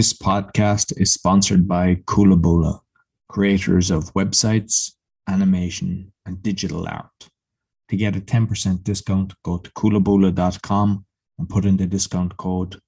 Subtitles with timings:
[0.00, 2.80] This podcast is sponsored by Kulabula,
[3.28, 4.92] creators of websites,
[5.28, 7.28] animation, and digital art.
[7.90, 11.04] To get a 10% discount, go to kulabula.com
[11.38, 12.80] and put in the discount code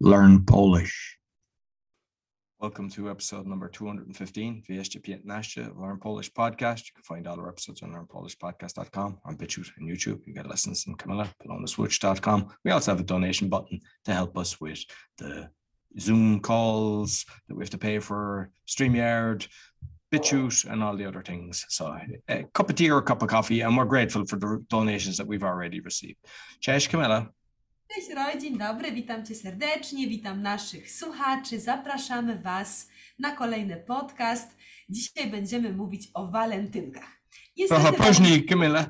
[0.00, 1.18] Learn Polish.
[2.58, 6.80] Welcome to episode number 215 VSG 15 Learn Polish podcast.
[6.86, 10.26] You can find all our episodes on learnpolishpodcast.com, on BitChute and YouTube.
[10.26, 12.48] You get lessons in Camilla, polonaswitch.com.
[12.64, 14.80] We also have a donation button to help us with
[15.16, 15.48] the
[15.98, 19.48] Zoom calls that we have to pay for, StreamYard,
[20.12, 21.66] BitChute, and all the other things.
[21.68, 21.96] So
[22.28, 25.16] a cup of tea or a cup of coffee, and we're grateful for the donations
[25.16, 26.18] that we've already received.
[26.60, 27.26] Cześć Camilla.
[27.94, 32.88] Cześć Roy, dzień dobry, witam Cię serdecznie, witam naszych słuchaczy, zapraszamy Was
[33.18, 34.56] na kolejny podcast.
[34.88, 37.20] Dzisiaj będziemy mówić o walentynkach.
[37.56, 38.86] Niestety Trochę później, Camilla.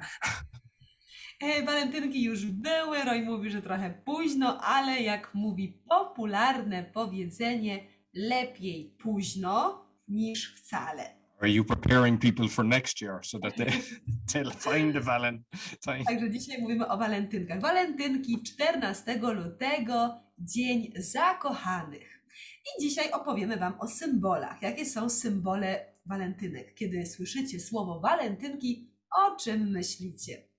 [1.41, 8.97] E, Walentynki już były, Roy mówi, że trochę późno, ale jak mówi popularne powiedzenie, lepiej
[8.99, 11.21] późno niż wcale.
[11.41, 13.67] Are you preparing people for next year so that they,
[14.33, 16.05] they'll find the Valentine?
[16.07, 17.61] Także dzisiaj mówimy o walentynkach.
[17.61, 22.23] Walentynki 14 lutego, Dzień Zakochanych.
[22.65, 24.63] I dzisiaj opowiemy Wam o symbolach.
[24.63, 26.75] Jakie są symbole walentynek?
[26.75, 30.50] Kiedy słyszycie słowo walentynki, o czym myślicie?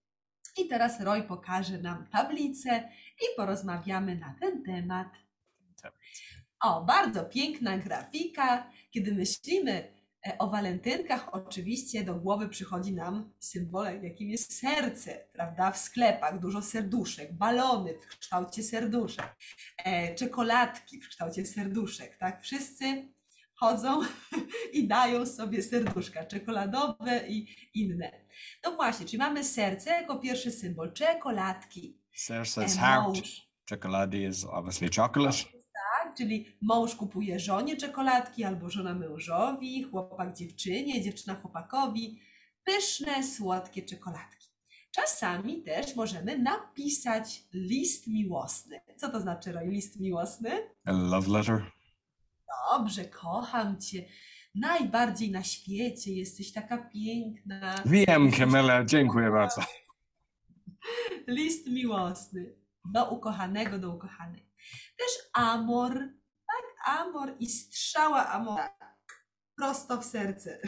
[0.58, 2.90] I teraz Roy pokaże nam tablicę
[3.22, 5.08] i porozmawiamy na ten temat.
[6.64, 8.72] O, bardzo piękna grafika.
[8.92, 9.94] Kiedy myślimy
[10.28, 15.72] e, o walentynkach, oczywiście do głowy przychodzi nam symbolem, jakim jest serce, prawda?
[15.72, 19.36] W sklepach dużo serduszek, balony w kształcie serduszek,
[19.78, 22.42] e, czekoladki w kształcie serduszek, tak?
[22.42, 23.08] Wszyscy
[23.62, 24.02] chodzą
[24.74, 28.12] i dają sobie serduszka czekoladowe i inne.
[28.66, 31.98] No właśnie, czyli mamy serce jako pierwszy symbol, czekoladki.
[32.16, 33.18] Sarah E, says heart.
[33.70, 35.38] Chocolate is obviously chocolate.
[35.74, 36.16] tak?
[36.18, 42.20] Czyli mąż kupuje żonie czekoladki, albo żona mężowi, chłopak dziewczynie, dziewczyna chłopakowi.
[42.64, 44.48] Pyszne, słodkie czekoladki.
[44.92, 48.82] Czasami też możemy napisać list miłosny.
[48.98, 50.50] Co to znaczy, Roy, list miłosny?
[50.86, 51.72] A love letter.
[52.72, 54.06] Dobrze, kocham cię.
[54.56, 57.76] Najbardziej na świecie, jesteś taka piękna.
[57.86, 59.62] Wiem, Camilla, dziękuję bardzo.
[61.28, 64.50] List miłosny do ukochanego, do ukochanej.
[64.98, 65.94] Też amor,
[66.48, 66.98] tak?
[67.00, 68.82] Amor i strzała amora
[69.62, 70.60] prosto w serce.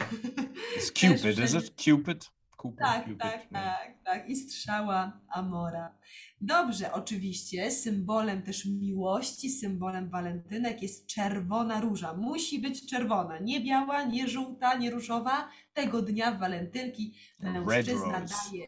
[0.76, 1.74] It's Cupid, is it?
[1.76, 2.30] Cupid?
[2.72, 4.28] Tak, tak, tak, tak.
[4.28, 5.98] I strzała amora.
[6.40, 12.14] Dobrze, oczywiście, symbolem też miłości, symbolem walentynek jest czerwona róża.
[12.14, 15.48] Musi być czerwona, nie biała, nie żółta, nie różowa.
[15.74, 18.66] Tego dnia walentynki mężczyzna daje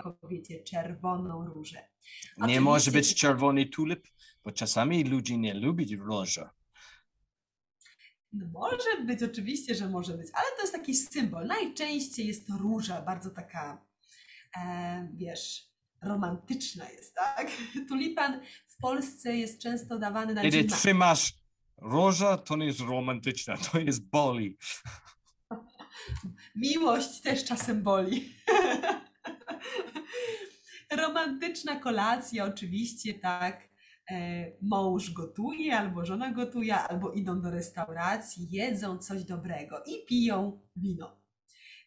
[0.00, 1.88] kobiecie czerwoną różę.
[2.38, 4.08] Nie może Oczywiście być czerwony tulip,
[4.44, 6.50] bo czasami ludzie nie lubią róża.
[8.32, 11.46] No może być, oczywiście, że może być, ale to jest taki symbol.
[11.46, 13.86] Najczęściej jest to róża, bardzo taka,
[14.56, 15.72] e, wiesz,
[16.02, 17.50] romantyczna jest, tak?
[17.88, 21.34] Tulipan w Polsce jest często dawany na Kiedy trzymasz
[21.76, 24.58] róża, to nie jest romantyczne, to jest boli.
[26.54, 28.32] Miłość też czasem boli.
[30.90, 33.71] Romantyczna kolacja, oczywiście, tak.
[34.12, 40.60] E, mąż gotuje, albo żona gotuje, albo idą do restauracji, jedzą coś dobrego i piją
[40.76, 41.16] wino.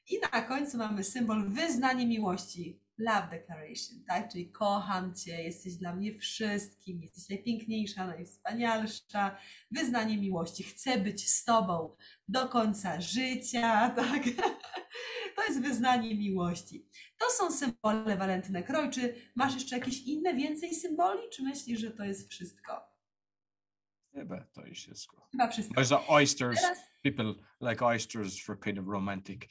[0.10, 4.32] I na końcu mamy symbol wyznanie miłości, love declaration, tak?
[4.32, 9.38] Czyli kocham Cię, jesteś dla mnie wszystkim, jesteś najpiękniejsza, najwspanialsza.
[9.72, 11.96] Wyznanie miłości, chcę być z Tobą
[12.28, 14.24] do końca życia, tak?
[15.36, 16.86] To jest wyznanie miłości.
[17.18, 18.70] To są symbole walentynek.
[18.70, 22.96] Roy, czy masz jeszcze jakieś inne, więcej symboli, czy myślisz, że to jest wszystko?
[24.14, 25.28] Chyba to jest wszystko.
[25.32, 25.82] Chyba wszystko.
[25.82, 26.62] There's the oysters.
[26.62, 29.42] Teraz, People like oysters for kind of romantic.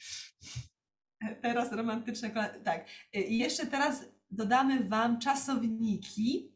[1.41, 2.29] teraz romantyczne.
[2.63, 2.87] Tak.
[3.15, 6.51] Y, I jeszcze teraz dodamy Wam czasowniki,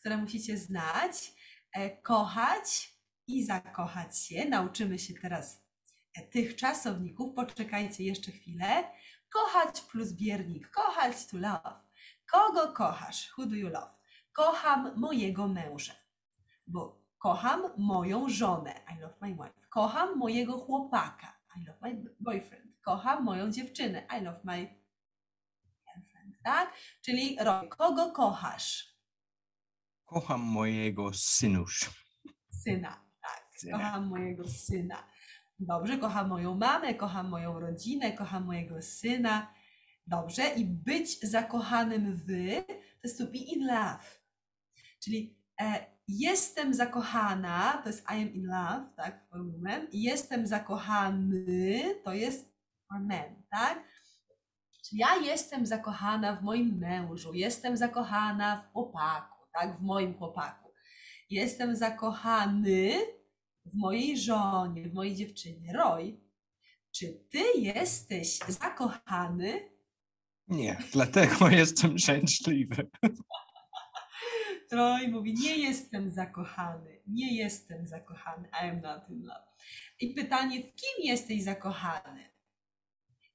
[0.00, 1.32] które musicie znać.
[1.72, 2.92] E, Kochać
[3.26, 4.44] i zakochać się.
[4.48, 5.64] Nauczymy się teraz
[6.14, 7.34] e, tych czasowników.
[7.34, 8.84] Poczekajcie jeszcze chwilę.
[9.34, 10.70] Kochać plus biernik.
[10.70, 11.80] Kochać to love.
[12.26, 13.32] Kogo kochasz?
[13.36, 13.94] Who do you love?
[14.32, 15.92] Kocham mojego męża.
[16.66, 18.80] Bo kocham moją żonę.
[18.96, 19.66] I love my wife.
[19.70, 21.38] Kocham mojego chłopaka.
[21.56, 22.80] I love my boyfriend.
[22.84, 24.06] Kocham moją dziewczynę.
[24.18, 24.58] I love my
[25.86, 26.34] girlfriend.
[26.44, 26.74] Tak?
[27.02, 27.36] Czyli
[27.78, 28.94] kogo kochasz?
[30.04, 31.90] Kocham mojego synusz.
[32.50, 33.04] Syna.
[33.22, 33.46] Tak.
[33.56, 33.78] Syna.
[33.78, 35.08] Kocham mojego syna.
[35.58, 39.54] Dobrze, kocham moją mamę, kocham moją rodzinę, kocham mojego syna.
[40.06, 42.26] Dobrze, i być zakochanym w
[42.66, 44.04] to jest to be in love.
[45.04, 49.40] Czyli e, jestem zakochana, to jest I am in love, tak, for
[49.92, 52.52] jestem zakochany, to jest
[52.88, 53.84] for men, tak?
[54.88, 60.70] Czyli ja jestem zakochana w moim mężu, jestem zakochana w chłopaku, tak, w moim chłopaku.
[61.30, 62.92] Jestem zakochany
[63.64, 65.72] w mojej żonie, w mojej dziewczynie.
[65.72, 66.20] Roy,
[66.92, 69.70] czy ty jesteś zakochany?
[70.48, 72.90] Nie, dlatego jestem szczęśliwy.
[74.72, 79.46] Roy mówi, nie jestem zakochany, nie jestem zakochany, I am not in love.
[80.00, 82.30] I pytanie, w kim jesteś zakochany?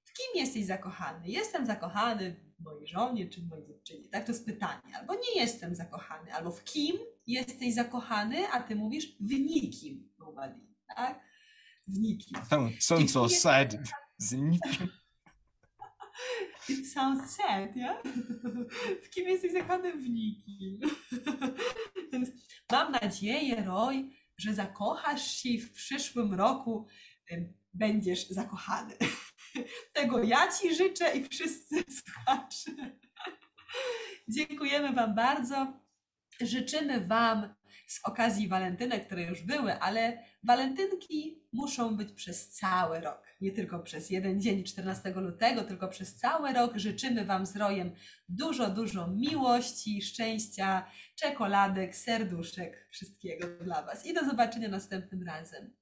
[0.04, 1.28] W kim jesteś zakochany?
[1.28, 4.10] Jestem zakochany w mojej żonie czy w mojej dziewczynie.
[4.10, 4.98] Tak to jest pytanie.
[5.00, 6.98] Albo nie jestem zakochany, albo w kim
[7.28, 10.10] jesteś zakochany, a ty mówisz w nikim.
[10.20, 10.60] Nobody,
[10.96, 11.24] tak?
[11.88, 12.38] W nikim.
[12.80, 13.78] Sounds so sad.
[14.18, 14.88] Z nikim.
[16.70, 18.02] It sounds sad, ja?
[19.04, 19.94] W kim jesteś zakochany?
[19.94, 20.80] W nikim.
[22.12, 22.30] Więc
[22.72, 26.88] mam nadzieję, Roy, że zakochasz się w przyszłym roku
[27.74, 28.95] będziesz zakochany.
[29.94, 32.71] Tego ja Ci życzę i wszyscy słuchacze.
[34.27, 35.74] Dziękujemy Wam bardzo.
[36.42, 37.56] Życzymy Wam
[37.88, 43.24] z okazji walentynek, które już były, ale walentynki muszą być przez cały rok.
[43.42, 46.77] Nie tylko przez jeden dzień 14 lutego, tylko przez cały rok.
[46.77, 47.92] Życzymy Wam z Rojem
[48.30, 54.06] dużo, dużo miłości, szczęścia, czekoladek, serduszek, wszystkiego dla Was.
[54.06, 55.74] I do zobaczenia następnym razem.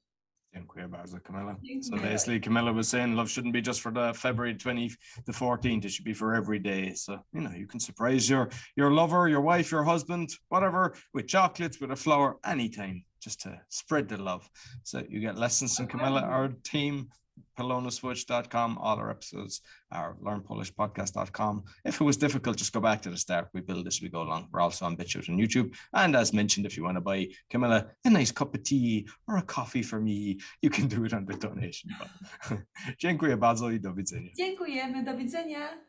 [0.54, 1.56] Dziękuję bardzo, Camilla.
[1.82, 4.90] So basically, Camilla was saying love shouldn't be just for the February 20,
[5.26, 5.86] the 14th.
[5.86, 6.96] It should be for every day.
[6.96, 11.28] So, you know, you can surprise your your lover, your wife, your husband, whatever, with
[11.28, 14.50] chocolates, with a flower, anytime, just to spread the love.
[14.84, 17.10] So you get lessons from Camilla, our team,
[17.58, 18.78] polonaswitch.com.
[18.78, 19.62] All our episodes
[19.92, 21.64] are learnpolishpodcast.com.
[21.86, 23.50] If it was difficult, just go back to the start.
[23.54, 24.50] We build as we go along.
[24.52, 25.76] We're also on BitChute and YouTube.
[25.94, 29.38] And as mentioned, if you want to buy Camilla a nice cup of tea or
[29.38, 32.64] a coffee for me, you can do it on the donation button.
[33.00, 34.32] Dziękuję bardzo i do widzenia.
[34.38, 35.88] Dziękujemy, do widzenia.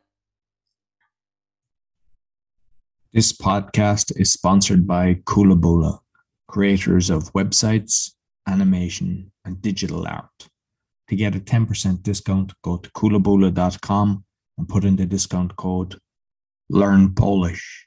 [3.15, 5.99] This podcast is sponsored by Coolaboola,
[6.47, 8.15] creators of websites,
[8.47, 10.49] animation, and digital art.
[11.09, 14.25] To get a 10% discount, go to coolaboola.com
[14.59, 15.99] and put in the discount code
[16.69, 17.87] Learn Polish.